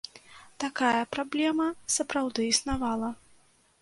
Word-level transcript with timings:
Такая 0.63 1.01
праблема 1.15 1.67
сапраўды 1.97 2.41
існавала. 2.53 3.09